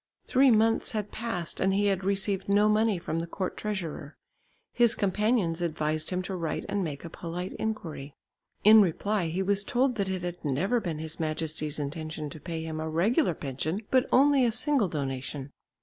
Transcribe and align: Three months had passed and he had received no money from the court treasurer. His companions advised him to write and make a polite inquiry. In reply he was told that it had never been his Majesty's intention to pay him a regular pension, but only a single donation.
Three 0.25 0.49
months 0.49 0.93
had 0.93 1.11
passed 1.11 1.59
and 1.61 1.75
he 1.75 1.85
had 1.85 2.03
received 2.03 2.49
no 2.49 2.67
money 2.67 2.97
from 2.97 3.19
the 3.19 3.27
court 3.27 3.55
treasurer. 3.55 4.17
His 4.73 4.95
companions 4.95 5.61
advised 5.61 6.09
him 6.09 6.23
to 6.23 6.35
write 6.35 6.65
and 6.67 6.83
make 6.83 7.05
a 7.05 7.09
polite 7.11 7.53
inquiry. 7.59 8.15
In 8.63 8.81
reply 8.81 9.27
he 9.27 9.43
was 9.43 9.63
told 9.63 9.97
that 9.97 10.09
it 10.09 10.23
had 10.23 10.43
never 10.43 10.79
been 10.79 10.97
his 10.97 11.19
Majesty's 11.19 11.77
intention 11.77 12.31
to 12.31 12.39
pay 12.39 12.63
him 12.63 12.79
a 12.79 12.89
regular 12.89 13.35
pension, 13.35 13.83
but 13.91 14.07
only 14.11 14.43
a 14.43 14.51
single 14.51 14.87
donation. 14.87 15.51